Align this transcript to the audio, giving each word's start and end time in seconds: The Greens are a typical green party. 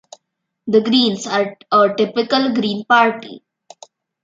The 0.65 0.81
Greens 0.81 1.27
are 1.27 1.55
a 1.71 1.93
typical 1.95 2.55
green 2.55 2.85
party. 2.85 3.43